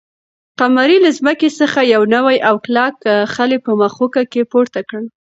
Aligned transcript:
قمرۍ 0.59 0.97
له 1.05 1.11
ځمکې 1.19 1.49
څخه 1.59 1.79
یو 1.93 2.01
نوی 2.15 2.37
او 2.49 2.55
کلک 2.65 2.95
خلی 3.33 3.57
په 3.65 3.71
مښوکه 3.79 4.23
کې 4.31 4.41
پورته 4.51 4.79
کړ. 4.89 5.01